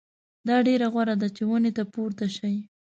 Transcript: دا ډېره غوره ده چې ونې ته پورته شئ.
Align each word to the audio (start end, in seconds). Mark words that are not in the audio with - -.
دا 0.47 0.57
ډېره 0.67 0.87
غوره 0.93 1.15
ده 1.21 1.27
چې 1.35 1.43
ونې 1.49 1.71
ته 1.77 1.83
پورته 1.93 2.25
شئ. 2.35 2.55